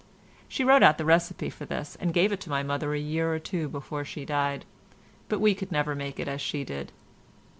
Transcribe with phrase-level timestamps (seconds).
[0.47, 3.31] She wrote out the recipe for this and gave it to my mother a year
[3.31, 4.65] or two before she died,
[5.29, 6.91] but we could never make it as she did.